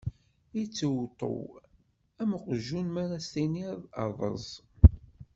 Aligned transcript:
Iṭṭewṭew 0.61 1.41
am 2.21 2.31
uqjun 2.51 2.87
mi 2.93 3.01
ara 3.03 3.17
s 3.25 3.27
tiniḍ: 3.33 3.79
ṛṛeẓ! 4.09 4.47